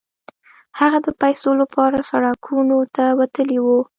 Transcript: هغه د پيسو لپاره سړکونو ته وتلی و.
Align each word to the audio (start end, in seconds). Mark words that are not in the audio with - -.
هغه 0.79 0.97
د 1.05 1.07
پيسو 1.21 1.49
لپاره 1.61 1.97
سړکونو 2.11 2.77
ته 2.95 3.05
وتلی 3.19 3.57
و. 3.61 3.67